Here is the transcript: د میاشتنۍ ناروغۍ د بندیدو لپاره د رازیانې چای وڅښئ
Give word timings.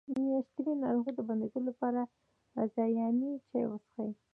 د 0.13 0.13
میاشتنۍ 0.25 0.73
ناروغۍ 0.83 1.11
د 1.15 1.19
بندیدو 1.27 1.59
لپاره 1.69 2.01
د 2.07 2.09
رازیانې 2.55 3.31
چای 3.47 3.65
وڅښئ 3.67 4.09